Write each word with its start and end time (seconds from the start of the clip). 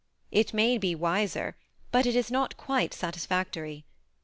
It 0.31 0.51
may 0.51 0.79
be 0.79 0.95
wiser, 0.95 1.55
but 1.91 2.07
it 2.07 2.15
is 2.15 2.31
not 2.31 2.57
quite 2.57 2.91
sat 2.91 3.13
isfactory. 3.15 3.83